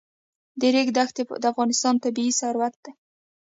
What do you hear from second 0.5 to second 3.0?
د ریګ دښتې د افغانستان طبعي ثروت دی.